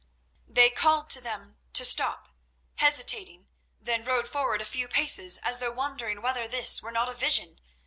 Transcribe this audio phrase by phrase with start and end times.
[0.47, 2.29] They called to them to stop,
[2.77, 7.13] hesitating, then rode forward a few paces, as though wondering whether this were not a
[7.13, 7.59] vision.